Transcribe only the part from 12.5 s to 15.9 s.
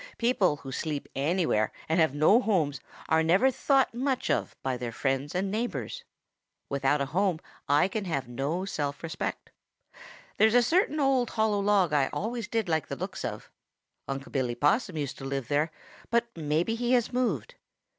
like the looks of. Unc' Billy Possum used to live there,